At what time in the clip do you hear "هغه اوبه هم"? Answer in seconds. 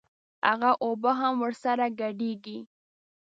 0.47-1.33